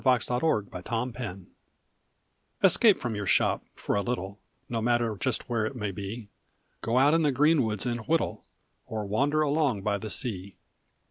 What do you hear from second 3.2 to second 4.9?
shop for a little, No